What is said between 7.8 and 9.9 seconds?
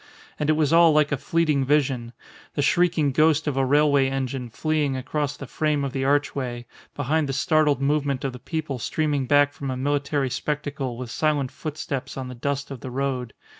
movement of the people streaming back from a